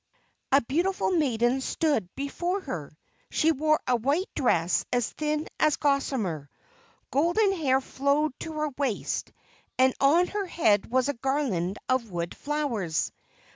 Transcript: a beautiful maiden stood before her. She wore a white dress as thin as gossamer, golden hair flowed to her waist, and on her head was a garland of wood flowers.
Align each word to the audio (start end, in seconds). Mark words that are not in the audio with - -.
a 0.51 0.59
beautiful 0.61 1.11
maiden 1.11 1.61
stood 1.61 2.09
before 2.15 2.59
her. 2.61 2.91
She 3.29 3.51
wore 3.51 3.79
a 3.85 3.95
white 3.95 4.29
dress 4.35 4.83
as 4.91 5.11
thin 5.11 5.45
as 5.59 5.75
gossamer, 5.75 6.49
golden 7.11 7.51
hair 7.53 7.79
flowed 7.79 8.33
to 8.39 8.53
her 8.53 8.69
waist, 8.79 9.31
and 9.77 9.93
on 10.01 10.25
her 10.25 10.47
head 10.47 10.89
was 10.89 11.07
a 11.07 11.13
garland 11.13 11.77
of 11.87 12.09
wood 12.09 12.35
flowers. 12.35 13.11